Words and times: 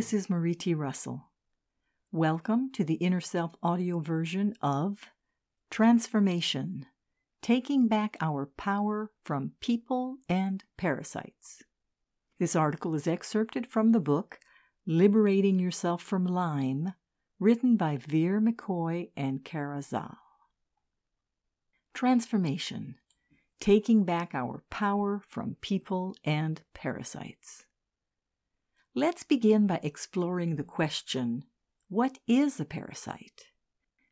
this 0.00 0.14
is 0.14 0.30
Marie 0.30 0.54
T. 0.54 0.72
Russell. 0.72 1.26
Welcome 2.10 2.72
to 2.72 2.84
the 2.84 2.94
Inner 2.94 3.20
Self 3.20 3.54
audio 3.62 3.98
version 3.98 4.54
of 4.62 5.10
Transformation 5.70 6.86
Taking 7.42 7.86
Back 7.86 8.16
Our 8.18 8.46
Power 8.46 9.10
from 9.26 9.52
People 9.60 10.16
and 10.26 10.64
Parasites. 10.78 11.64
This 12.38 12.56
article 12.56 12.94
is 12.94 13.06
excerpted 13.06 13.66
from 13.66 13.92
the 13.92 14.00
book 14.00 14.38
Liberating 14.86 15.58
Yourself 15.58 16.02
from 16.02 16.24
Lyme, 16.24 16.94
written 17.38 17.76
by 17.76 17.98
Vera 17.98 18.40
McCoy 18.40 19.10
and 19.14 19.44
Kara 19.44 19.82
Zahl. 19.82 20.16
Transformation 21.92 22.94
Taking 23.60 24.04
Back 24.04 24.34
Our 24.34 24.62
Power 24.70 25.20
from 25.28 25.56
People 25.60 26.16
and 26.24 26.62
Parasites. 26.72 27.66
Let's 28.94 29.22
begin 29.22 29.68
by 29.68 29.78
exploring 29.84 30.56
the 30.56 30.64
question 30.64 31.44
what 31.88 32.18
is 32.26 32.58
a 32.58 32.64
parasite? 32.64 33.44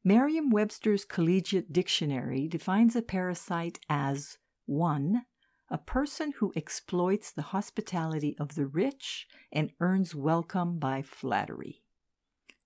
Merriam 0.05 0.51
Webster's 0.51 1.05
Collegiate 1.05 1.73
Dictionary 1.73 2.47
defines 2.47 2.95
a 2.95 3.03
parasite 3.03 3.81
as 3.89 4.39
1. 4.67 5.23
A 5.69 5.79
person 5.79 6.33
who 6.39 6.53
exploits 6.55 7.33
the 7.33 7.51
hospitality 7.51 8.37
of 8.39 8.55
the 8.55 8.67
rich 8.67 9.27
and 9.51 9.73
earns 9.81 10.15
welcome 10.15 10.79
by 10.79 11.03
flattery. 11.03 11.83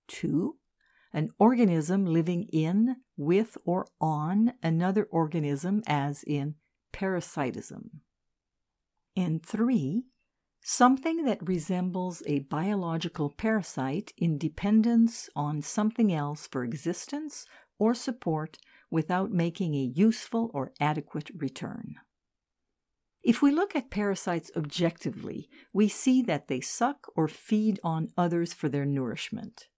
2. 0.08 0.56
An 1.14 1.30
organism 1.38 2.04
living 2.04 2.42
in, 2.52 2.96
with, 3.16 3.56
or 3.64 3.86
on 4.02 4.52
another 4.62 5.04
organism, 5.04 5.82
as 5.86 6.22
in 6.24 6.56
parasitism. 6.92 8.02
And 9.16 9.42
3 9.42 10.04
something 10.62 11.24
that 11.24 11.46
resembles 11.46 12.22
a 12.26 12.40
biological 12.40 13.30
parasite 13.30 14.12
in 14.16 14.38
dependence 14.38 15.28
on 15.34 15.60
something 15.60 16.12
else 16.12 16.46
for 16.46 16.62
existence 16.62 17.44
or 17.78 17.94
support 17.94 18.58
without 18.90 19.32
making 19.32 19.74
a 19.74 19.92
useful 19.94 20.50
or 20.54 20.72
adequate 20.80 21.30
return. 21.36 21.96
If 23.22 23.40
we 23.40 23.50
look 23.50 23.74
at 23.76 23.90
parasites 23.90 24.50
objectively, 24.56 25.48
we 25.72 25.88
see 25.88 26.22
that 26.22 26.48
they 26.48 26.60
suck 26.60 27.06
or 27.16 27.28
feed 27.28 27.78
on 27.84 28.12
others 28.16 28.52
for 28.52 28.68
their 28.68 28.84
nourishment. 28.84 29.68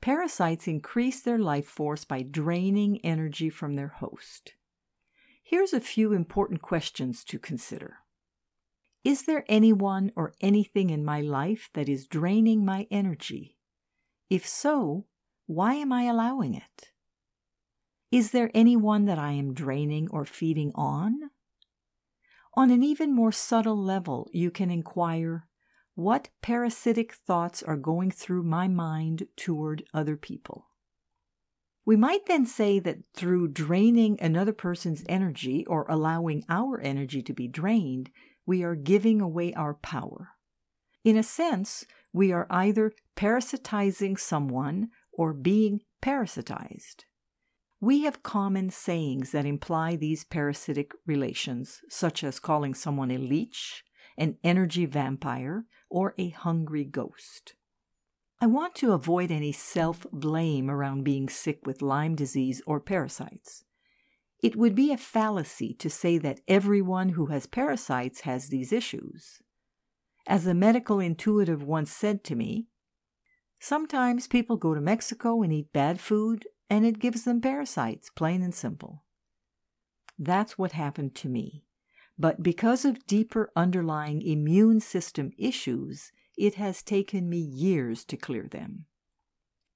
Parasites 0.00 0.68
increase 0.68 1.20
their 1.20 1.38
life 1.38 1.66
force 1.66 2.04
by 2.04 2.22
draining 2.22 3.00
energy 3.04 3.50
from 3.50 3.74
their 3.74 3.88
host. 3.88 4.54
Here's 5.42 5.72
a 5.72 5.80
few 5.80 6.12
important 6.12 6.62
questions 6.62 7.24
to 7.24 7.38
consider. 7.38 8.03
Is 9.04 9.26
there 9.26 9.44
anyone 9.50 10.12
or 10.16 10.32
anything 10.40 10.88
in 10.88 11.04
my 11.04 11.20
life 11.20 11.68
that 11.74 11.90
is 11.90 12.06
draining 12.06 12.64
my 12.64 12.86
energy? 12.90 13.58
If 14.30 14.46
so, 14.46 15.04
why 15.46 15.74
am 15.74 15.92
I 15.92 16.04
allowing 16.04 16.54
it? 16.54 16.90
Is 18.10 18.30
there 18.30 18.50
anyone 18.54 19.04
that 19.04 19.18
I 19.18 19.32
am 19.32 19.52
draining 19.52 20.08
or 20.10 20.24
feeding 20.24 20.72
on? 20.74 21.30
On 22.54 22.70
an 22.70 22.82
even 22.82 23.14
more 23.14 23.32
subtle 23.32 23.76
level, 23.76 24.30
you 24.32 24.50
can 24.50 24.70
inquire 24.70 25.48
what 25.94 26.30
parasitic 26.40 27.12
thoughts 27.12 27.62
are 27.62 27.76
going 27.76 28.10
through 28.10 28.42
my 28.42 28.68
mind 28.68 29.26
toward 29.36 29.84
other 29.92 30.16
people. 30.16 30.68
We 31.84 31.96
might 31.96 32.24
then 32.26 32.46
say 32.46 32.78
that 32.78 33.00
through 33.12 33.48
draining 33.48 34.18
another 34.20 34.54
person's 34.54 35.04
energy 35.08 35.66
or 35.66 35.84
allowing 35.88 36.44
our 36.48 36.80
energy 36.80 37.20
to 37.22 37.34
be 37.34 37.46
drained, 37.46 38.10
we 38.46 38.62
are 38.62 38.74
giving 38.74 39.20
away 39.20 39.52
our 39.54 39.74
power. 39.74 40.30
In 41.04 41.16
a 41.16 41.22
sense, 41.22 41.84
we 42.12 42.32
are 42.32 42.46
either 42.50 42.92
parasitizing 43.16 44.18
someone 44.18 44.88
or 45.12 45.32
being 45.32 45.80
parasitized. 46.02 47.04
We 47.80 48.02
have 48.04 48.22
common 48.22 48.70
sayings 48.70 49.32
that 49.32 49.44
imply 49.44 49.96
these 49.96 50.24
parasitic 50.24 50.92
relations, 51.06 51.82
such 51.88 52.24
as 52.24 52.40
calling 52.40 52.72
someone 52.72 53.10
a 53.10 53.18
leech, 53.18 53.84
an 54.16 54.38
energy 54.42 54.86
vampire, 54.86 55.64
or 55.90 56.14
a 56.16 56.30
hungry 56.30 56.84
ghost. 56.84 57.54
I 58.40 58.46
want 58.46 58.74
to 58.76 58.92
avoid 58.92 59.30
any 59.30 59.52
self 59.52 60.06
blame 60.12 60.70
around 60.70 61.04
being 61.04 61.28
sick 61.28 61.66
with 61.66 61.82
Lyme 61.82 62.14
disease 62.14 62.62
or 62.66 62.80
parasites. 62.80 63.64
It 64.44 64.56
would 64.56 64.74
be 64.74 64.92
a 64.92 64.98
fallacy 64.98 65.72
to 65.78 65.88
say 65.88 66.18
that 66.18 66.42
everyone 66.46 67.08
who 67.08 67.26
has 67.28 67.46
parasites 67.46 68.20
has 68.28 68.48
these 68.48 68.74
issues. 68.74 69.40
As 70.26 70.46
a 70.46 70.52
medical 70.52 71.00
intuitive 71.00 71.62
once 71.62 71.90
said 71.90 72.22
to 72.24 72.34
me, 72.34 72.66
sometimes 73.58 74.26
people 74.26 74.58
go 74.58 74.74
to 74.74 74.82
Mexico 74.82 75.40
and 75.40 75.50
eat 75.50 75.72
bad 75.72 75.98
food 75.98 76.46
and 76.68 76.84
it 76.84 76.98
gives 76.98 77.24
them 77.24 77.40
parasites, 77.40 78.10
plain 78.10 78.42
and 78.42 78.54
simple. 78.54 79.06
That's 80.18 80.58
what 80.58 80.72
happened 80.72 81.14
to 81.14 81.30
me. 81.30 81.64
But 82.18 82.42
because 82.42 82.84
of 82.84 83.06
deeper 83.06 83.50
underlying 83.56 84.20
immune 84.20 84.80
system 84.80 85.32
issues, 85.38 86.12
it 86.36 86.56
has 86.56 86.82
taken 86.82 87.30
me 87.30 87.38
years 87.38 88.04
to 88.04 88.18
clear 88.18 88.46
them. 88.46 88.84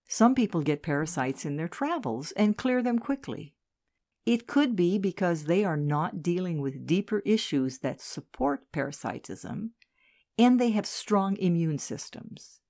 Some 0.06 0.34
people 0.34 0.60
get 0.60 0.82
parasites 0.82 1.46
in 1.46 1.56
their 1.56 1.68
travels 1.68 2.32
and 2.32 2.54
clear 2.54 2.82
them 2.82 2.98
quickly. 2.98 3.54
It 4.28 4.46
could 4.46 4.76
be 4.76 4.98
because 4.98 5.44
they 5.44 5.64
are 5.64 5.78
not 5.78 6.22
dealing 6.22 6.60
with 6.60 6.86
deeper 6.86 7.20
issues 7.20 7.78
that 7.78 8.02
support 8.02 8.70
parasitism 8.72 9.70
and 10.36 10.60
they 10.60 10.68
have 10.72 10.84
strong 10.84 11.38
immune 11.38 11.78
systems. 11.78 12.60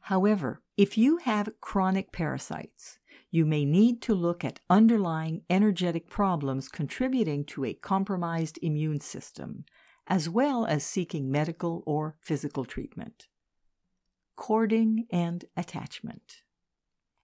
However, 0.00 0.60
if 0.76 0.98
you 0.98 1.16
have 1.16 1.58
chronic 1.62 2.12
parasites, 2.12 2.98
you 3.30 3.46
may 3.46 3.64
need 3.64 4.02
to 4.02 4.14
look 4.14 4.44
at 4.44 4.60
underlying 4.68 5.44
energetic 5.48 6.10
problems 6.10 6.68
contributing 6.68 7.46
to 7.46 7.64
a 7.64 7.72
compromised 7.72 8.58
immune 8.60 9.00
system, 9.00 9.64
as 10.08 10.28
well 10.28 10.66
as 10.66 10.84
seeking 10.84 11.30
medical 11.30 11.82
or 11.86 12.16
physical 12.20 12.66
treatment. 12.66 13.28
Cording 14.36 15.06
and 15.10 15.46
attachment. 15.56 16.42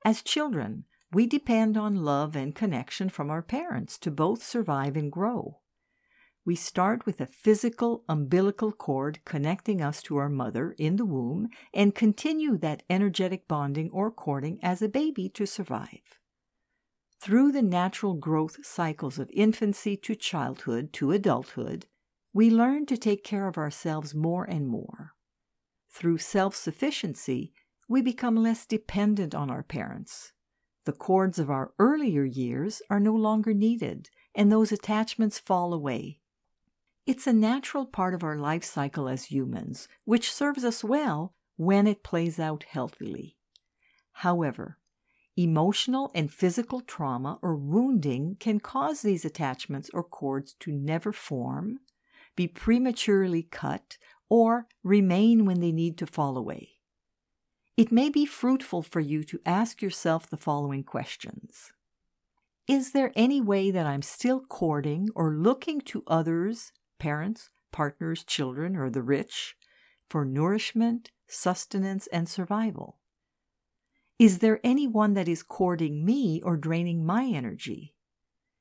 As 0.07 0.23
children, 0.23 0.87
we 1.13 1.27
depend 1.27 1.77
on 1.77 2.05
love 2.05 2.35
and 2.35 2.55
connection 2.55 3.09
from 3.09 3.31
our 3.31 3.43
parents 3.43 3.99
to 3.99 4.11
both 4.11 4.43
survive 4.43 4.97
and 4.97 5.11
grow. 5.13 5.61
We 6.45 6.55
start 6.55 7.07
with 7.07 7.21
a 7.21 7.27
physical 7.27 8.05
umbilical 8.09 8.71
cord 8.71 9.19
connecting 9.25 9.83
us 9.83 10.01
to 10.03 10.17
our 10.17 10.29
mother 10.29 10.77
in 10.79 10.97
the 10.97 11.05
womb 11.05 11.49
and 11.75 11.95
continue 11.95 12.57
that 12.59 12.85
energetic 12.89 13.49
bonding 13.49 13.91
or 13.91 14.13
cording 14.13 14.61
as 14.63 14.81
a 14.81 14.89
baby 14.89 15.29
to 15.31 15.47
survive. 15.47 16.21
Through 17.21 17.51
the 17.53 17.63
natural 17.63 18.15
growth 18.15 18.65
cycles 18.65 19.19
of 19.19 19.31
infancy 19.33 19.97
to 19.97 20.15
childhood 20.15 20.93
to 20.93 21.11
adulthood, 21.11 21.87
we 22.33 22.51
learn 22.51 22.87
to 22.87 22.97
take 22.97 23.25
care 23.25 23.49
of 23.49 23.59
ourselves 23.59 24.15
more 24.15 24.45
and 24.45 24.69
more. 24.69 25.15
Through 25.91 26.19
self 26.19 26.55
sufficiency, 26.55 27.53
we 27.89 28.03
become 28.03 28.37
less 28.37 28.67
dependent 28.67 29.35
on 29.35 29.51
our 29.51 29.63
parents, 29.63 30.33
the 30.87 30.93
cords 30.93 31.39
of 31.39 31.51
our 31.51 31.73
earlier 31.79 32.25
years 32.25 32.81
are 32.89 33.01
no 33.01 33.13
longer 33.13 33.53
needed, 33.53 34.09
and 34.35 34.51
those 34.51 34.73
attachments 34.73 35.39
fall 35.39 35.75
away. 35.75 36.21
It's 37.07 37.27
a 37.27 37.33
natural 37.33 37.87
part 37.87 38.15
of 38.15 38.25
our 38.25 38.37
life 38.37 38.65
cycle 38.65 39.09
as 39.09 39.25
humans, 39.25 39.89
which 40.05 40.33
serves 40.33 40.65
us 40.65 40.83
well 40.83 41.35
when 41.57 41.87
it 41.87 42.05
plays 42.05 42.39
out 42.39 42.65
healthily. 42.69 43.37
However, 44.13 44.79
emotional 45.37 46.11
and 46.15 46.33
physical 46.33 46.81
trauma 46.81 47.39
or 47.43 47.57
wounding 47.57 48.37
can 48.39 48.61
cause 48.61 49.03
these 49.03 49.25
attachments 49.25 49.91
or 49.93 50.05
cords 50.05 50.55
to 50.61 50.71
never 50.73 51.13
form, 51.13 51.81
be 52.37 52.47
prematurely 52.47 53.43
cut, 53.43 53.99
or 54.29 54.69
remain 54.85 55.45
when 55.45 55.61
they 55.61 55.73
need 55.73 55.99
to 55.99 56.07
fall 56.07 56.37
away. 56.37 56.76
It 57.77 57.93
may 57.93 58.09
be 58.09 58.25
fruitful 58.25 58.83
for 58.83 59.01
you 59.01 59.23
to 59.25 59.41
ask 59.45 59.83
yourself 59.83 60.31
the 60.31 60.39
following 60.39 60.83
questions 60.83 61.73
Is 62.67 62.93
there 62.93 63.13
any 63.15 63.41
way 63.43 63.71
that 63.71 63.87
I'm 63.87 64.01
still 64.01 64.41
cording 64.41 65.11
or 65.15 65.35
looking 65.35 65.83
to 65.83 66.03
others, 66.07 66.73
parents, 66.99 67.51
partners, 67.73 68.25
children, 68.25 68.77
or 68.77 68.89
the 68.89 69.03
rich, 69.03 69.57
for 70.09 70.25
nourishment, 70.25 71.11
sustenance, 71.29 72.07
and 72.07 72.27
survival? 72.27 72.99
Is 74.19 74.39
there 74.39 74.61
anyone 74.65 75.13
that 75.13 75.29
is 75.29 75.43
cording 75.43 76.03
me 76.03 76.41
or 76.43 76.57
draining 76.57 77.05
my 77.05 77.25
energy? 77.25 77.95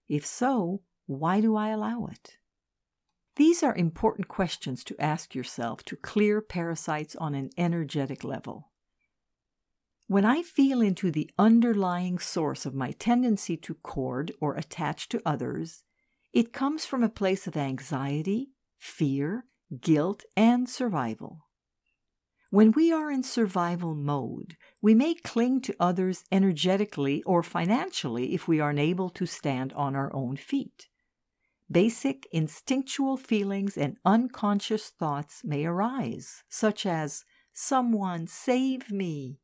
If 0.10 0.26
so, 0.26 0.82
why 1.06 1.40
do 1.40 1.56
I 1.56 1.70
allow 1.70 2.08
it? 2.08 2.38
These 3.38 3.64
are 3.64 3.76
important 3.76 4.28
questions 4.28 4.84
to 4.84 5.00
ask 5.00 5.34
yourself 5.34 5.84
to 5.86 5.96
clear 5.96 6.42
parasites 6.42 7.16
on 7.16 7.34
an 7.34 7.52
energetic 7.58 8.26
level. 8.26 8.72
When 10.08 10.24
I 10.24 10.44
feel 10.44 10.82
into 10.82 11.10
the 11.10 11.32
underlying 11.40 12.20
source 12.20 12.68
of 12.68 12.76
my 12.76 12.92
tendency 12.92 13.58
to 13.58 13.74
cord 13.74 14.32
or 14.40 14.56
attach 14.56 15.10
to 15.10 15.22
others, 15.26 15.84
it 16.32 16.54
comes 16.54 16.86
from 16.86 17.02
a 17.02 17.10
place 17.10 17.48
of 17.48 17.58
anxiety, 17.58 18.52
fear, 18.78 19.46
guilt, 19.82 20.24
and 20.38 20.70
survival. 20.70 21.48
When 22.52 22.72
we 22.72 22.92
are 22.92 23.10
in 23.10 23.24
survival 23.24 23.96
mode, 23.96 24.58
we 24.80 24.94
may 24.94 25.16
cling 25.16 25.62
to 25.62 25.76
others 25.80 26.24
energetically 26.32 27.24
or 27.24 27.42
financially 27.42 28.36
if 28.36 28.48
we 28.48 28.60
are 28.60 28.70
unable 28.70 29.10
to 29.10 29.26
stand 29.26 29.74
on 29.74 29.96
our 29.96 30.14
own 30.16 30.38
feet. 30.38 30.88
Basic 31.70 32.28
instinctual 32.32 33.18
feelings 33.18 33.76
and 33.76 33.98
unconscious 34.06 34.90
thoughts 34.90 35.42
may 35.44 35.66
arise, 35.66 36.44
such 36.48 36.86
as, 36.86 37.26
Someone 37.52 38.28
save 38.28 38.92
me! 38.92 39.40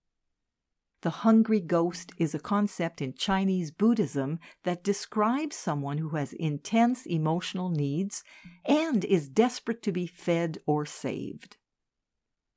The 1.01 1.09
hungry 1.09 1.59
ghost 1.59 2.11
is 2.17 2.35
a 2.35 2.39
concept 2.39 3.01
in 3.01 3.13
Chinese 3.13 3.71
Buddhism 3.71 4.39
that 4.63 4.83
describes 4.83 5.55
someone 5.55 5.97
who 5.97 6.09
has 6.09 6.33
intense 6.33 7.07
emotional 7.07 7.69
needs 7.69 8.23
and 8.65 9.03
is 9.05 9.27
desperate 9.27 9.81
to 9.83 9.91
be 9.91 10.05
fed 10.05 10.59
or 10.67 10.85
saved. 10.85 11.57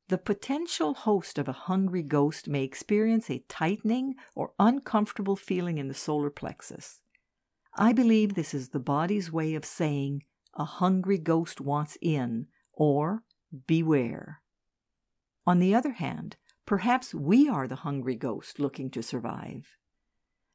The 0.08 0.18
potential 0.18 0.92
host 0.92 1.38
of 1.38 1.48
a 1.48 1.52
hungry 1.52 2.02
ghost 2.02 2.46
may 2.46 2.62
experience 2.62 3.30
a 3.30 3.44
tightening 3.48 4.16
or 4.34 4.52
uncomfortable 4.58 5.36
feeling 5.36 5.78
in 5.78 5.88
the 5.88 5.94
solar 5.94 6.28
plexus. 6.28 7.00
I 7.76 7.94
believe 7.94 8.34
this 8.34 8.52
is 8.52 8.68
the 8.68 8.78
body's 8.78 9.32
way 9.32 9.54
of 9.54 9.64
saying, 9.64 10.22
a 10.52 10.64
hungry 10.64 11.18
ghost 11.18 11.60
wants 11.60 11.96
in, 12.02 12.48
or 12.74 13.22
beware. 13.66 14.42
On 15.46 15.58
the 15.58 15.74
other 15.74 15.92
hand, 15.92 16.36
Perhaps 16.66 17.14
we 17.14 17.48
are 17.48 17.68
the 17.68 17.76
hungry 17.76 18.16
ghost 18.16 18.58
looking 18.58 18.90
to 18.90 19.02
survive. 19.02 19.76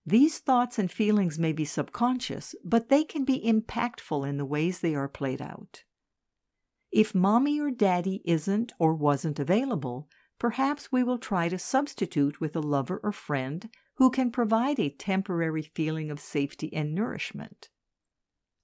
These 0.06 0.40
thoughts 0.40 0.80
and 0.80 0.92
feelings 0.92 1.38
may 1.38 1.54
be 1.54 1.66
subconscious, 1.66 2.56
but 2.64 2.90
they 2.90 3.04
can 3.04 3.26
be 3.26 3.44
impactful 3.46 4.28
in 4.28 4.38
the 4.38 4.46
ways 4.46 4.80
they 4.80 4.96
are 4.96 5.08
played 5.08 5.42
out. 5.42 5.84
If 6.92 7.14
mommy 7.14 7.60
or 7.60 7.70
daddy 7.70 8.24
isn't 8.26 8.74
or 8.80 8.96
wasn't 8.96 9.38
available, 9.38 10.10
perhaps 10.40 10.92
we 10.92 11.04
will 11.04 11.20
try 11.20 11.48
to 11.50 11.60
substitute 11.60 12.42
with 12.42 12.56
a 12.56 12.62
lover 12.62 13.00
or 13.04 13.12
friend 13.12 13.70
who 13.98 14.10
can 14.10 14.32
provide 14.32 14.80
a 14.80 14.90
temporary 14.90 15.62
feeling 15.62 16.10
of 16.10 16.20
safety 16.20 16.74
and 16.74 16.96
nourishment. 16.96 17.70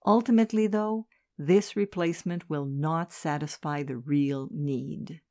Ultimately, 0.07 0.65
though, 0.65 1.05
this 1.37 1.75
replacement 1.75 2.49
will 2.49 2.65
not 2.65 3.11
satisfy 3.11 3.83
the 3.83 3.97
real 3.97 4.49
need. 4.51 5.21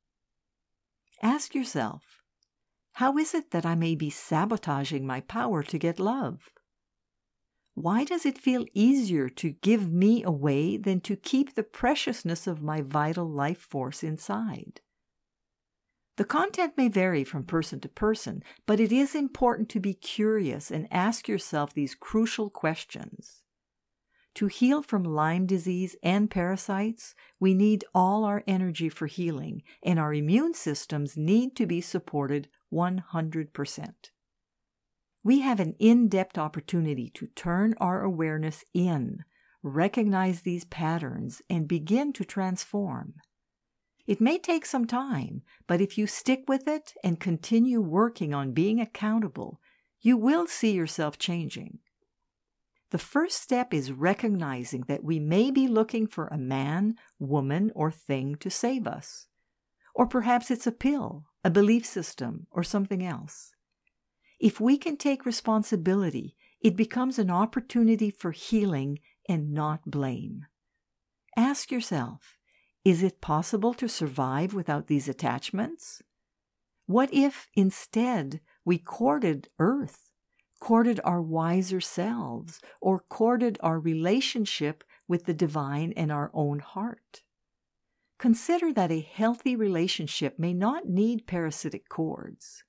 Ask 1.21 1.55
yourself 1.55 2.21
how 2.93 3.17
is 3.17 3.33
it 3.33 3.51
that 3.51 3.65
I 3.65 3.75
may 3.75 3.93
be 3.93 4.09
sabotaging 4.09 5.05
my 5.05 5.19
power 5.19 5.63
to 5.63 5.77
get 5.77 5.99
love? 5.99 6.49
Why 7.73 8.05
does 8.05 8.25
it 8.25 8.37
feel 8.37 8.65
easier 8.73 9.27
to 9.27 9.49
give 9.61 9.91
me 9.91 10.23
away 10.23 10.77
than 10.77 11.01
to 11.01 11.17
keep 11.17 11.55
the 11.55 11.63
preciousness 11.63 12.47
of 12.47 12.61
my 12.61 12.81
vital 12.81 13.29
life 13.29 13.59
force 13.59 14.01
inside? 14.01 14.79
The 16.15 16.23
content 16.23 16.77
may 16.77 16.87
vary 16.87 17.25
from 17.25 17.43
person 17.43 17.81
to 17.81 17.89
person, 17.89 18.41
but 18.65 18.79
it 18.79 18.93
is 18.93 19.13
important 19.13 19.67
to 19.69 19.81
be 19.81 19.93
curious 19.93 20.71
and 20.71 20.87
ask 20.89 21.27
yourself 21.27 21.73
these 21.73 21.95
crucial 21.95 22.49
questions. 22.49 23.43
To 24.35 24.47
heal 24.47 24.81
from 24.81 25.03
Lyme 25.03 25.45
disease 25.45 25.95
and 26.03 26.29
parasites, 26.29 27.15
we 27.39 27.53
need 27.53 27.85
all 27.93 28.25
our 28.25 28.43
energy 28.45 28.89
for 28.89 29.07
healing, 29.07 29.63
and 29.81 29.97
our 29.97 30.13
immune 30.13 30.53
systems 30.53 31.15
need 31.15 31.55
to 31.55 31.65
be 31.65 31.79
supported 31.79 32.49
100%. 32.73 33.93
We 35.23 35.39
have 35.39 35.61
an 35.61 35.75
in 35.79 36.09
depth 36.09 36.37
opportunity 36.37 37.09
to 37.15 37.27
turn 37.27 37.75
our 37.79 38.03
awareness 38.03 38.65
in, 38.73 39.23
recognize 39.63 40.41
these 40.41 40.65
patterns, 40.65 41.41
and 41.49 41.65
begin 41.65 42.11
to 42.13 42.25
transform. 42.25 43.13
It 44.05 44.19
may 44.19 44.37
take 44.37 44.65
some 44.65 44.85
time, 44.85 45.43
but 45.65 45.79
if 45.79 45.97
you 45.97 46.07
stick 46.07 46.43
with 46.49 46.67
it 46.67 46.93
and 47.03 47.21
continue 47.21 47.79
working 47.79 48.33
on 48.33 48.51
being 48.51 48.81
accountable, 48.81 49.61
you 50.01 50.17
will 50.17 50.45
see 50.45 50.73
yourself 50.73 51.17
changing. 51.17 51.79
The 52.95 52.99
first 52.99 53.41
step 53.41 53.73
is 53.73 53.91
recognizing 53.91 54.85
that 54.87 55.03
we 55.03 55.19
may 55.19 55.51
be 55.51 55.67
looking 55.67 56.07
for 56.07 56.27
a 56.27 56.37
man, 56.37 56.95
woman, 57.19 57.73
or 57.75 57.91
thing 57.91 58.35
to 58.35 58.49
save 58.49 58.87
us. 58.87 59.27
Or 59.93 60.07
perhaps 60.07 60.49
it's 60.49 60.65
a 60.65 60.71
pill, 60.71 61.25
a 61.43 61.49
belief 61.49 61.85
system, 61.85 62.47
or 62.51 62.63
something 62.63 63.05
else. 63.05 63.51
If 64.39 64.61
we 64.61 64.77
can 64.77 64.95
take 64.95 65.25
responsibility, 65.25 66.37
it 66.61 66.77
becomes 66.77 67.19
an 67.19 67.29
opportunity 67.29 68.11
for 68.11 68.31
healing 68.31 68.99
and 69.27 69.51
not 69.51 69.81
blame. 69.91 70.45
Ask 71.35 71.71
yourself 71.71 72.37
is 72.85 73.03
it 73.03 73.19
possible 73.19 73.73
to 73.73 73.89
survive 73.89 74.53
without 74.53 74.87
these 74.87 75.09
attachments? 75.09 76.01
What 76.85 77.13
if, 77.13 77.49
instead, 77.55 78.39
we 78.63 78.77
corded 78.77 79.49
Earth 79.59 80.04
corded 80.65 80.99
our 81.03 81.21
wiser 81.21 81.79
selves, 81.79 82.59
or 82.81 82.97
corded 82.97 83.55
our 83.61 83.79
relationship 83.79 84.83
with 85.07 85.25
the 85.25 85.33
divine 85.33 85.93
and 85.95 86.11
our 86.11 86.31
own 86.33 86.57
heart. 86.57 87.21
Consider 88.17 88.73
that 88.73 88.91
a 88.91 88.99
healthy 88.99 89.55
relationship 89.55 90.39
may 90.39 90.55
not 90.55 90.89
need 90.89 91.27
parasitic 91.27 91.87
cords. 91.87 92.63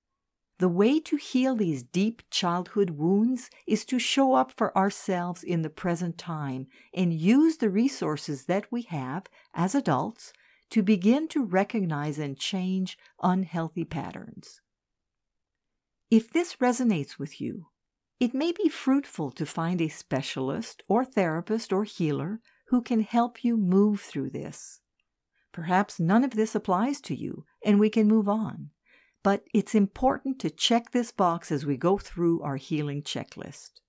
The 0.58 0.68
way 0.68 1.00
to 1.00 1.16
heal 1.16 1.56
these 1.56 1.82
deep 1.82 2.22
childhood 2.30 2.90
wounds 2.90 3.48
is 3.66 3.86
to 3.86 3.98
show 3.98 4.34
up 4.34 4.52
for 4.52 4.76
ourselves 4.76 5.42
in 5.42 5.62
the 5.62 5.70
present 5.70 6.18
time 6.18 6.66
and 6.92 7.14
use 7.14 7.56
the 7.56 7.70
resources 7.70 8.44
that 8.44 8.70
we 8.70 8.82
have 8.82 9.24
as 9.54 9.74
adults 9.74 10.34
to 10.68 10.82
begin 10.82 11.28
to 11.28 11.42
recognize 11.42 12.18
and 12.18 12.38
change 12.38 12.98
unhealthy 13.22 13.86
patterns. 13.86 14.60
If 16.10 16.30
this 16.30 16.56
resonates 16.56 17.18
with 17.18 17.40
you, 17.40 17.68
it 18.18 18.34
may 18.34 18.52
be 18.52 18.68
fruitful 18.68 19.30
to 19.32 19.44
find 19.44 19.80
a 19.80 19.88
specialist 19.88 20.82
or 20.88 21.04
therapist 21.04 21.72
or 21.72 21.84
healer 21.84 22.40
who 22.68 22.82
can 22.82 23.00
help 23.00 23.44
you 23.44 23.56
move 23.56 24.00
through 24.00 24.30
this. 24.30 24.80
Perhaps 25.52 26.00
none 26.00 26.24
of 26.24 26.32
this 26.32 26.54
applies 26.54 27.00
to 27.02 27.14
you 27.14 27.44
and 27.64 27.78
we 27.78 27.90
can 27.90 28.08
move 28.08 28.28
on, 28.28 28.70
but 29.22 29.44
it's 29.54 29.74
important 29.74 30.38
to 30.38 30.50
check 30.50 30.90
this 30.90 31.12
box 31.12 31.50
as 31.50 31.66
we 31.66 31.76
go 31.76 31.98
through 31.98 32.42
our 32.42 32.56
healing 32.56 33.02
checklist. 33.02 33.80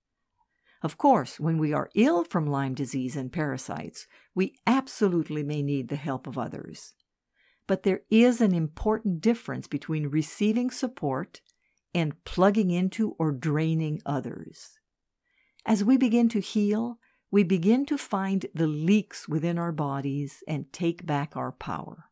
Of 0.82 0.96
course, 0.96 1.40
when 1.40 1.58
we 1.58 1.72
are 1.72 1.90
ill 1.94 2.22
from 2.22 2.46
Lyme 2.46 2.74
disease 2.74 3.16
and 3.16 3.32
parasites, 3.32 4.06
we 4.34 4.54
absolutely 4.66 5.42
may 5.42 5.62
need 5.62 5.88
the 5.88 5.96
help 5.96 6.26
of 6.26 6.38
others. 6.38 6.94
But 7.66 7.82
there 7.82 8.00
is 8.10 8.40
an 8.40 8.54
important 8.54 9.20
difference 9.20 9.66
between 9.66 10.08
receiving 10.08 10.70
support 10.70 11.40
and 11.98 12.24
plugging 12.24 12.70
into 12.70 13.16
or 13.18 13.32
draining 13.32 14.00
others. 14.06 14.78
As 15.66 15.84
we 15.84 15.96
begin 15.96 16.28
to 16.30 16.40
heal, 16.40 16.98
we 17.30 17.42
begin 17.42 17.84
to 17.86 17.98
find 17.98 18.46
the 18.54 18.66
leaks 18.66 19.28
within 19.28 19.58
our 19.58 19.72
bodies 19.72 20.42
and 20.48 20.72
take 20.72 21.04
back 21.04 21.36
our 21.36 21.52
power. 21.52 22.04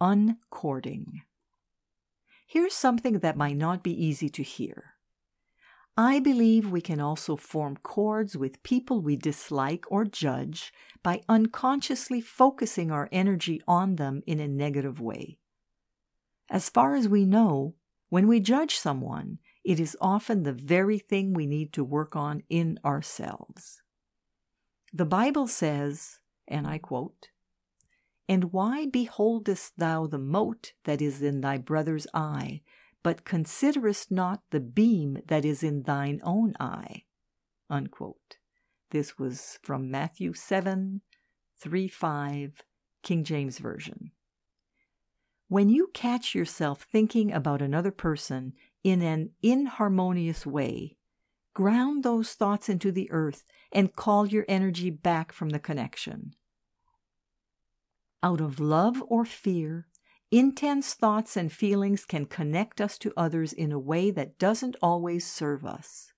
Uncording. 0.00 1.22
Here's 2.46 2.74
something 2.74 3.20
that 3.20 3.36
might 3.36 3.56
not 3.56 3.82
be 3.82 4.04
easy 4.04 4.28
to 4.30 4.42
hear. 4.42 4.94
I 5.96 6.18
believe 6.18 6.70
we 6.70 6.80
can 6.80 7.00
also 7.00 7.36
form 7.36 7.76
cords 7.82 8.36
with 8.36 8.64
people 8.64 9.00
we 9.00 9.16
dislike 9.16 9.84
or 9.88 10.04
judge 10.04 10.72
by 11.04 11.22
unconsciously 11.28 12.20
focusing 12.20 12.90
our 12.90 13.08
energy 13.12 13.62
on 13.68 13.96
them 13.96 14.22
in 14.26 14.40
a 14.40 14.48
negative 14.48 15.00
way. 15.00 15.38
As 16.50 16.68
far 16.68 16.96
as 16.96 17.08
we 17.08 17.24
know, 17.24 17.76
when 18.14 18.28
we 18.28 18.38
judge 18.38 18.76
someone, 18.76 19.40
it 19.64 19.80
is 19.80 19.96
often 20.00 20.44
the 20.44 20.52
very 20.52 21.00
thing 21.00 21.34
we 21.34 21.48
need 21.48 21.72
to 21.72 21.82
work 21.82 22.14
on 22.14 22.44
in 22.48 22.78
ourselves. 22.84 23.82
The 24.92 25.04
Bible 25.04 25.48
says, 25.48 26.20
and 26.46 26.64
I 26.64 26.78
quote, 26.78 27.30
And 28.28 28.52
why 28.52 28.86
beholdest 28.86 29.78
thou 29.78 30.06
the 30.06 30.20
mote 30.20 30.74
that 30.84 31.02
is 31.02 31.22
in 31.22 31.40
thy 31.40 31.58
brother's 31.58 32.06
eye, 32.14 32.62
but 33.02 33.24
considerest 33.24 34.12
not 34.12 34.42
the 34.52 34.60
beam 34.60 35.18
that 35.26 35.44
is 35.44 35.64
in 35.64 35.82
thine 35.82 36.20
own 36.22 36.54
eye? 36.60 37.06
Unquote. 37.68 38.36
This 38.92 39.18
was 39.18 39.58
from 39.60 39.90
Matthew 39.90 40.34
7 40.34 41.00
3 41.58 41.88
5, 41.88 42.62
King 43.02 43.24
James 43.24 43.58
Version. 43.58 44.12
When 45.48 45.68
you 45.68 45.90
catch 45.92 46.34
yourself 46.34 46.82
thinking 46.82 47.32
about 47.32 47.60
another 47.60 47.90
person 47.90 48.54
in 48.82 49.02
an 49.02 49.30
inharmonious 49.42 50.46
way, 50.46 50.96
ground 51.52 52.02
those 52.02 52.32
thoughts 52.32 52.68
into 52.68 52.90
the 52.90 53.10
earth 53.10 53.44
and 53.70 53.94
call 53.94 54.26
your 54.26 54.44
energy 54.48 54.90
back 54.90 55.32
from 55.32 55.50
the 55.50 55.58
connection. 55.58 56.34
Out 58.22 58.40
of 58.40 58.58
love 58.58 59.02
or 59.06 59.24
fear, 59.26 59.86
intense 60.30 60.94
thoughts 60.94 61.36
and 61.36 61.52
feelings 61.52 62.04
can 62.06 62.24
connect 62.24 62.80
us 62.80 62.96
to 62.98 63.12
others 63.16 63.52
in 63.52 63.70
a 63.70 63.78
way 63.78 64.10
that 64.10 64.38
doesn't 64.38 64.76
always 64.80 65.26
serve 65.26 65.64
us. 65.64 66.12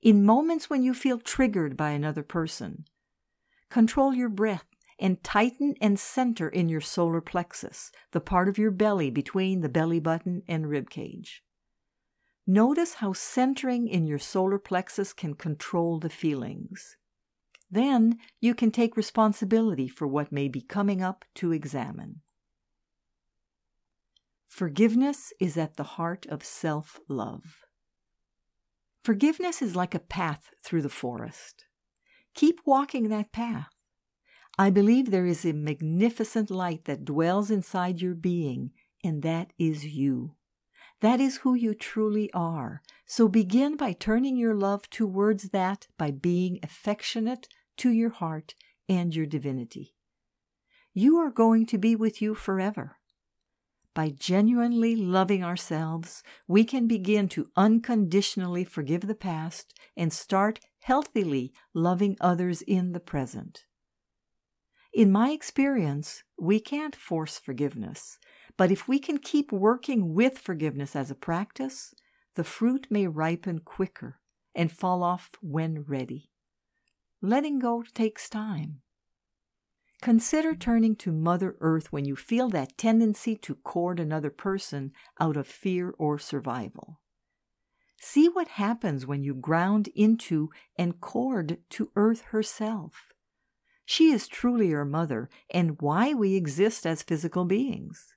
In 0.00 0.24
moments 0.24 0.70
when 0.70 0.84
you 0.84 0.94
feel 0.94 1.18
triggered 1.18 1.76
by 1.76 1.90
another 1.90 2.22
person, 2.22 2.84
control 3.68 4.14
your 4.14 4.28
breath 4.28 4.64
and 4.98 5.22
tighten 5.22 5.74
and 5.80 5.98
center 5.98 6.48
in 6.48 6.68
your 6.68 6.80
solar 6.80 7.20
plexus, 7.20 7.90
the 8.12 8.20
part 8.20 8.48
of 8.48 8.58
your 8.58 8.70
belly 8.70 9.10
between 9.10 9.60
the 9.60 9.68
belly 9.68 10.00
button 10.00 10.42
and 10.48 10.68
rib 10.68 10.90
cage. 10.90 11.42
Notice 12.46 12.94
how 12.94 13.12
centering 13.12 13.88
in 13.88 14.06
your 14.06 14.18
solar 14.18 14.58
plexus 14.58 15.12
can 15.12 15.34
control 15.34 15.98
the 15.98 16.08
feelings. 16.08 16.96
Then 17.70 18.18
you 18.40 18.54
can 18.54 18.70
take 18.70 18.96
responsibility 18.96 19.86
for 19.86 20.06
what 20.06 20.32
may 20.32 20.48
be 20.48 20.62
coming 20.62 21.02
up 21.02 21.24
to 21.34 21.52
examine. 21.52 22.22
Forgiveness 24.48 25.32
is 25.38 25.58
at 25.58 25.76
the 25.76 25.84
heart 25.84 26.26
of 26.26 26.42
self 26.42 26.98
love. 27.08 27.58
Forgiveness 29.04 29.62
is 29.62 29.76
like 29.76 29.94
a 29.94 30.00
path 30.00 30.50
through 30.64 30.82
the 30.82 30.88
forest. 30.88 31.66
Keep 32.34 32.60
walking 32.64 33.08
that 33.08 33.30
path. 33.30 33.77
I 34.60 34.70
believe 34.70 35.10
there 35.10 35.26
is 35.26 35.44
a 35.44 35.52
magnificent 35.52 36.50
light 36.50 36.84
that 36.86 37.04
dwells 37.04 37.48
inside 37.48 38.00
your 38.00 38.14
being, 38.14 38.72
and 39.04 39.22
that 39.22 39.52
is 39.56 39.86
you. 39.86 40.34
That 41.00 41.20
is 41.20 41.38
who 41.38 41.54
you 41.54 41.74
truly 41.74 42.28
are. 42.32 42.82
So 43.06 43.28
begin 43.28 43.76
by 43.76 43.92
turning 43.92 44.36
your 44.36 44.56
love 44.56 44.90
towards 44.90 45.50
that 45.50 45.86
by 45.96 46.10
being 46.10 46.58
affectionate 46.64 47.46
to 47.76 47.90
your 47.90 48.10
heart 48.10 48.56
and 48.88 49.14
your 49.14 49.26
divinity. 49.26 49.94
You 50.92 51.18
are 51.18 51.30
going 51.30 51.64
to 51.66 51.78
be 51.78 51.94
with 51.94 52.20
you 52.20 52.34
forever. 52.34 52.96
By 53.94 54.10
genuinely 54.10 54.96
loving 54.96 55.44
ourselves, 55.44 56.24
we 56.48 56.64
can 56.64 56.88
begin 56.88 57.28
to 57.28 57.48
unconditionally 57.56 58.64
forgive 58.64 59.02
the 59.02 59.14
past 59.14 59.72
and 59.96 60.12
start 60.12 60.58
healthily 60.80 61.52
loving 61.72 62.16
others 62.20 62.62
in 62.62 62.90
the 62.90 63.00
present. 63.00 63.66
In 64.98 65.12
my 65.12 65.30
experience, 65.30 66.24
we 66.36 66.58
can't 66.58 66.96
force 66.96 67.38
forgiveness, 67.38 68.18
but 68.56 68.72
if 68.72 68.88
we 68.88 68.98
can 68.98 69.18
keep 69.18 69.52
working 69.52 70.12
with 70.12 70.40
forgiveness 70.40 70.96
as 70.96 71.08
a 71.08 71.14
practice, 71.14 71.94
the 72.34 72.42
fruit 72.42 72.88
may 72.90 73.06
ripen 73.06 73.60
quicker 73.60 74.18
and 74.56 74.72
fall 74.72 75.04
off 75.04 75.30
when 75.40 75.82
ready. 75.82 76.32
Letting 77.22 77.60
go 77.60 77.84
takes 77.94 78.28
time. 78.28 78.80
Consider 80.02 80.56
turning 80.56 80.96
to 80.96 81.12
Mother 81.12 81.54
Earth 81.60 81.92
when 81.92 82.04
you 82.04 82.16
feel 82.16 82.48
that 82.48 82.76
tendency 82.76 83.36
to 83.36 83.54
cord 83.54 84.00
another 84.00 84.30
person 84.30 84.90
out 85.20 85.36
of 85.36 85.46
fear 85.46 85.94
or 85.96 86.18
survival. 86.18 86.98
See 88.00 88.28
what 88.28 88.48
happens 88.48 89.06
when 89.06 89.22
you 89.22 89.34
ground 89.36 89.90
into 89.94 90.50
and 90.76 91.00
cord 91.00 91.58
to 91.70 91.92
Earth 91.94 92.22
herself. 92.32 93.14
She 93.90 94.10
is 94.10 94.28
truly 94.28 94.68
your 94.68 94.84
mother 94.84 95.30
and 95.48 95.80
why 95.80 96.12
we 96.12 96.34
exist 96.34 96.86
as 96.86 97.02
physical 97.02 97.46
beings. 97.46 98.12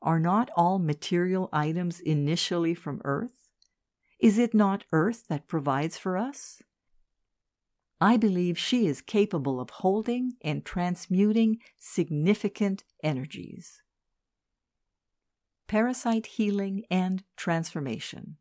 Are 0.00 0.18
not 0.18 0.48
all 0.56 0.78
material 0.78 1.50
items 1.52 2.00
initially 2.00 2.74
from 2.74 3.02
Earth? 3.04 3.50
Is 4.18 4.38
it 4.38 4.54
not 4.54 4.86
Earth 4.92 5.24
that 5.28 5.46
provides 5.46 5.98
for 5.98 6.16
us? 6.16 6.62
I 8.00 8.16
believe 8.16 8.56
she 8.56 8.86
is 8.86 9.02
capable 9.02 9.60
of 9.60 9.68
holding 9.68 10.36
and 10.40 10.64
transmuting 10.64 11.58
significant 11.78 12.84
energies. 13.02 13.82
Parasite 15.68 16.24
healing 16.38 16.84
and 16.90 17.24
transformation. 17.36 18.38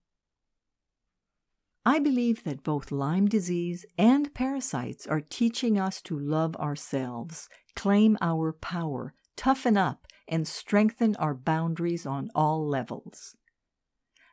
I 1.85 1.99
believe 1.99 2.45
that 2.45 2.63
both 2.63 2.91
Lyme 2.91 3.27
disease 3.27 3.85
and 3.97 4.33
parasites 4.33 5.05
are 5.05 5.19
teaching 5.19 5.77
us 5.77 6.01
to 6.03 6.17
love 6.17 6.55
ourselves, 6.55 7.49
claim 7.75 8.17
our 8.21 8.53
power, 8.53 9.13
toughen 9.35 9.75
up, 9.75 10.07
and 10.27 10.47
strengthen 10.47 11.15
our 11.17 11.33
boundaries 11.33 12.05
on 12.05 12.29
all 12.33 12.65
levels. 12.65 13.35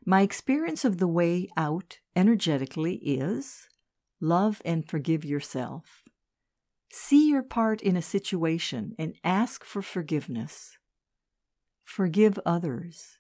My 0.07 0.23
experience 0.23 0.85
of 0.85 0.99
the 0.99 1.09
way 1.09 1.49
out 1.57 1.99
energetically 2.15 2.97
is 2.97 3.67
love 4.21 4.63
and 4.65 4.89
forgive 4.89 5.25
yourself. 5.25 6.05
See 6.93 7.29
your 7.29 7.43
part 7.43 7.83
in 7.83 7.97
a 7.97 8.03
situation 8.03 8.95
and 8.99 9.17
ask 9.25 9.65
for 9.65 9.83
forgiveness. 9.83 10.79
Forgive 11.85 12.39
others. 12.47 13.19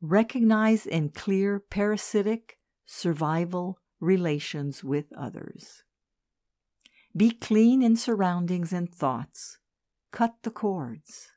Recognize 0.00 0.86
and 0.86 1.12
clear 1.14 1.58
parasitic, 1.58 2.58
survival 2.92 3.78
relations 4.00 4.82
with 4.82 5.12
others. 5.16 5.84
Be 7.16 7.30
clean 7.30 7.82
in 7.82 7.94
surroundings 7.94 8.72
and 8.72 8.92
thoughts. 8.92 9.58
Cut 10.10 10.34
the 10.42 10.50
cords. 10.50 11.28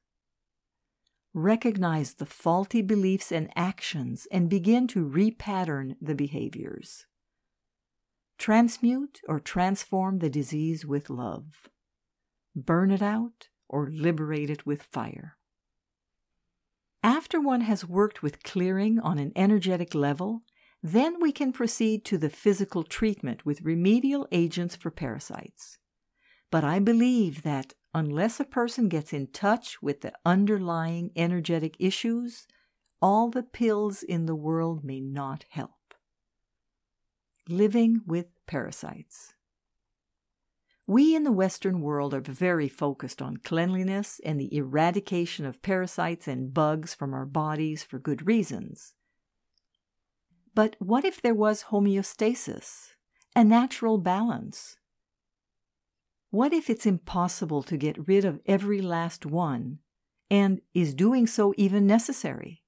Recognize 1.32 2.16
the 2.16 2.26
faulty 2.26 2.82
beliefs 2.82 3.32
and 3.32 3.52
actions 3.56 4.28
and 4.32 4.50
begin 4.50 4.88
to 4.88 5.08
repattern 5.08 5.96
the 6.02 6.16
behaviors. 6.16 7.06
Transmute 8.40 9.22
or 9.28 9.40
transform 9.40 10.20
the 10.20 10.32
disease 10.32 10.88
with 10.88 11.08
love. 11.08 11.70
Burn 12.56 12.90
it 12.90 13.04
out 13.04 13.50
or 13.70 13.92
liberate 13.92 14.50
it 14.50 14.66
with 14.66 14.82
fire. 14.82 15.38
After 17.04 17.40
one 17.40 17.62
has 17.62 17.86
worked 17.88 18.24
with 18.24 18.42
clearing 18.44 19.00
on 19.00 19.20
an 19.20 19.32
energetic 19.36 19.94
level, 19.94 20.42
then 20.84 21.22
we 21.22 21.32
can 21.32 21.54
proceed 21.54 22.04
to 22.04 22.18
the 22.18 22.30
physical 22.30 22.84
treatment 22.84 23.46
with 23.46 23.62
remedial 23.62 24.28
agents 24.34 24.76
for 24.76 24.92
parasites. 24.92 25.78
But 26.52 26.66
I 26.66 26.80
believe 26.80 27.44
that 27.44 27.74
unless 27.94 28.38
a 28.40 28.46
person 28.46 28.90
gets 28.90 29.14
in 29.14 29.28
touch 29.28 29.82
with 29.82 30.02
the 30.02 30.12
underlying 30.26 31.12
energetic 31.16 31.78
issues, 31.80 32.48
all 33.02 33.30
the 33.30 33.44
pills 33.44 34.04
in 34.04 34.26
the 34.26 34.36
world 34.36 34.84
may 34.84 35.00
not 35.00 35.46
help. 35.50 35.96
Living 37.48 38.02
with 38.06 38.28
parasites. 38.46 39.34
We 40.86 41.16
in 41.16 41.24
the 41.24 41.32
Western 41.32 41.80
world 41.80 42.14
are 42.14 42.20
very 42.20 42.68
focused 42.68 43.22
on 43.22 43.38
cleanliness 43.38 44.20
and 44.26 44.38
the 44.38 44.54
eradication 44.54 45.46
of 45.46 45.62
parasites 45.62 46.28
and 46.28 46.54
bugs 46.54 46.94
from 46.94 47.14
our 47.14 47.26
bodies 47.26 47.84
for 47.84 48.00
good 48.00 48.28
reasons. 48.28 48.94
But 50.56 50.76
what 50.80 51.04
if 51.04 51.22
there 51.22 51.34
was 51.34 51.66
homeostasis, 51.66 52.92
a 53.36 53.44
natural 53.44 53.98
balance? 53.98 54.78
What 56.30 56.54
if 56.54 56.70
it's 56.70 56.86
impossible 56.86 57.64
to 57.64 57.78
get 57.78 58.08
rid 58.08 58.24
of 58.26 58.40
every 58.46 58.82
last 58.82 59.26
one, 59.26 59.80
and 60.30 60.62
is 60.74 60.94
doing 60.94 61.28
so 61.28 61.54
even 61.58 61.88
necessary? 61.88 62.64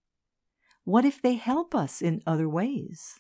What 0.84 1.06
if 1.06 1.22
they 1.22 1.36
help 1.36 1.76
us 1.76 2.02
in 2.02 2.22
other 2.26 2.50
ways? 2.50 3.20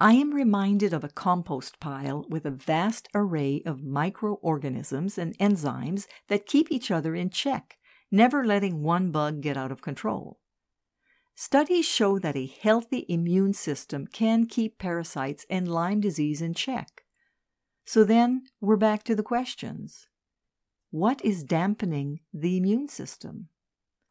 I 0.00 0.14
am 0.14 0.34
reminded 0.34 0.92
of 0.92 1.04
a 1.04 1.08
compost 1.08 1.78
pile 1.78 2.26
with 2.28 2.44
a 2.44 2.50
vast 2.50 3.08
array 3.14 3.62
of 3.64 3.84
microorganisms 3.84 5.18
and 5.18 5.38
enzymes 5.38 6.06
that 6.28 6.46
keep 6.46 6.72
each 6.72 6.90
other 6.90 7.14
in 7.14 7.30
check, 7.30 7.78
never 8.10 8.44
letting 8.44 8.82
one 8.82 9.12
bug 9.12 9.40
get 9.40 9.56
out 9.56 9.70
of 9.70 9.82
control. 9.82 10.41
Studies 11.44 11.84
show 11.84 12.20
that 12.20 12.36
a 12.36 12.46
healthy 12.46 13.04
immune 13.08 13.52
system 13.52 14.06
can 14.06 14.46
keep 14.46 14.78
parasites 14.78 15.44
and 15.50 15.66
Lyme 15.66 16.00
disease 16.00 16.40
in 16.40 16.54
check. 16.54 17.02
So 17.84 18.04
then 18.04 18.44
we're 18.60 18.76
back 18.76 19.02
to 19.02 19.16
the 19.16 19.24
questions. 19.24 20.06
What 20.92 21.20
is 21.24 21.42
dampening 21.42 22.20
the 22.32 22.56
immune 22.56 22.86
system? 22.86 23.48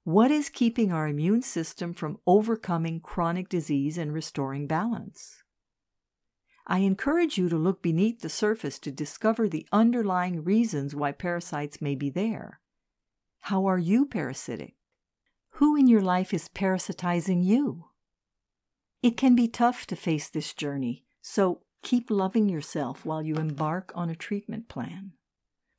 What 0.03 0.29
is 0.29 0.49
keeping 0.49 0.91
our 0.91 1.07
immune 1.07 1.41
system 1.41 1.93
from 1.93 2.19
overcoming 2.27 2.99
chronic 2.99 3.47
disease 3.47 3.97
and 3.97 4.13
restoring 4.13 4.67
balance? 4.67 5.41
I 6.67 6.79
encourage 6.79 7.37
you 7.37 7.47
to 7.47 7.55
look 7.55 7.81
beneath 7.81 8.19
the 8.19 8.29
surface 8.29 8.77
to 8.79 8.91
discover 8.91 9.47
the 9.47 9.65
underlying 9.71 10.43
reasons 10.43 10.93
why 10.93 11.13
parasites 11.13 11.81
may 11.81 11.95
be 11.95 12.09
there. 12.09 12.59
How 13.39 13.67
are 13.67 13.79
you 13.79 14.05
parasitic? 14.05 14.75
Who 15.55 15.75
in 15.75 15.87
your 15.87 16.01
life 16.01 16.33
is 16.33 16.49
parasitizing 16.49 17.43
you? 17.43 17.85
It 19.03 19.17
can 19.17 19.35
be 19.35 19.47
tough 19.47 19.85
to 19.87 19.95
face 19.95 20.29
this 20.29 20.53
journey, 20.53 21.05
so 21.21 21.61
keep 21.81 22.11
loving 22.11 22.49
yourself 22.49 23.05
while 23.05 23.23
you 23.23 23.35
embark 23.35 23.91
on 23.95 24.09
a 24.09 24.15
treatment 24.15 24.69
plan. 24.69 25.13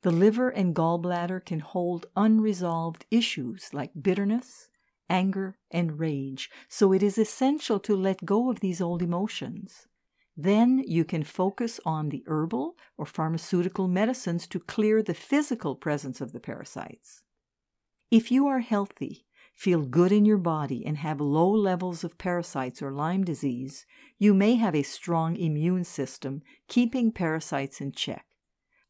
The 0.01 0.11
liver 0.11 0.49
and 0.49 0.75
gallbladder 0.75 1.45
can 1.45 1.59
hold 1.59 2.07
unresolved 2.15 3.05
issues 3.09 3.73
like 3.73 3.91
bitterness, 4.01 4.67
anger, 5.09 5.57
and 5.71 5.99
rage, 5.99 6.49
so 6.67 6.91
it 6.91 7.01
is 7.01 7.17
essential 7.17 7.79
to 7.79 7.95
let 7.95 8.25
go 8.25 8.49
of 8.49 8.59
these 8.59 8.81
old 8.81 9.01
emotions. 9.01 9.87
Then 10.35 10.83
you 10.85 11.05
can 11.05 11.23
focus 11.23 11.79
on 11.85 12.09
the 12.09 12.23
herbal 12.27 12.75
or 12.97 13.05
pharmaceutical 13.05 13.87
medicines 13.87 14.47
to 14.47 14.59
clear 14.59 15.01
the 15.01 15.13
physical 15.13 15.75
presence 15.75 16.19
of 16.19 16.33
the 16.33 16.39
parasites. 16.39 17.21
If 18.11 18.31
you 18.31 18.47
are 18.47 18.59
healthy, 18.59 19.25
feel 19.55 19.83
good 19.83 20.11
in 20.11 20.25
your 20.25 20.37
body, 20.37 20.85
and 20.85 20.97
have 20.97 21.21
low 21.21 21.49
levels 21.49 22.03
of 22.03 22.17
parasites 22.17 22.81
or 22.81 22.91
Lyme 22.91 23.23
disease, 23.23 23.85
you 24.17 24.33
may 24.33 24.55
have 24.55 24.75
a 24.75 24.83
strong 24.83 25.35
immune 25.35 25.83
system 25.83 26.41
keeping 26.67 27.11
parasites 27.11 27.79
in 27.79 27.91
check. 27.91 28.25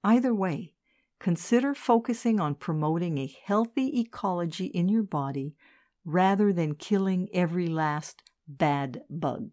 Either 0.03 0.33
way, 0.33 0.73
consider 1.19 1.73
focusing 1.73 2.39
on 2.39 2.55
promoting 2.55 3.17
a 3.17 3.35
healthy 3.45 3.99
ecology 3.99 4.65
in 4.65 4.89
your 4.89 5.03
body 5.03 5.55
rather 6.05 6.51
than 6.51 6.75
killing 6.75 7.29
every 7.33 7.67
last 7.67 8.23
bad 8.47 9.01
bug. 9.09 9.51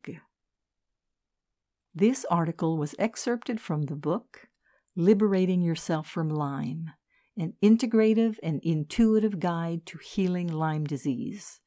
This 1.94 2.24
article 2.30 2.76
was 2.78 2.94
excerpted 2.98 3.60
from 3.60 3.82
the 3.82 3.96
book 3.96 4.48
Liberating 4.96 5.62
Yourself 5.62 6.08
from 6.08 6.28
Lyme 6.28 6.90
An 7.36 7.54
Integrative 7.62 8.38
and 8.42 8.60
Intuitive 8.62 9.40
Guide 9.40 9.86
to 9.86 9.98
Healing 9.98 10.48
Lyme 10.48 10.84
Disease, 10.84 11.60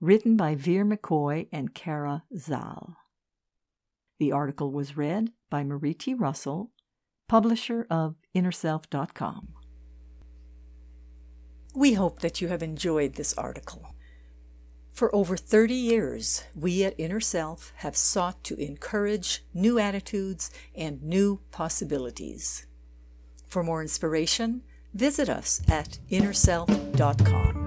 written 0.00 0.36
by 0.36 0.54
Vera 0.54 0.84
McCoy 0.84 1.48
and 1.52 1.74
Kara 1.74 2.24
Zahl. 2.36 2.96
The 4.18 4.32
article 4.32 4.70
was 4.70 4.96
read 4.96 5.32
by 5.50 5.64
Marie 5.64 5.94
T. 5.94 6.14
Russell 6.14 6.70
publisher 7.28 7.86
of 7.90 8.16
InnerSelf.com. 8.34 9.48
We 11.74 11.94
hope 11.94 12.20
that 12.20 12.40
you 12.40 12.48
have 12.48 12.62
enjoyed 12.62 13.14
this 13.14 13.34
article. 13.34 13.94
For 14.92 15.12
over 15.14 15.36
30 15.36 15.74
years, 15.74 16.44
we 16.54 16.84
at 16.84 16.94
Inner 16.98 17.18
Self 17.18 17.72
have 17.78 17.96
sought 17.96 18.44
to 18.44 18.54
encourage 18.56 19.44
new 19.52 19.80
attitudes 19.80 20.52
and 20.76 21.02
new 21.02 21.40
possibilities. 21.50 22.66
For 23.48 23.64
more 23.64 23.82
inspiration, 23.82 24.62
visit 24.94 25.28
us 25.28 25.60
at 25.68 25.98
InnerSelf.com. 26.10 27.63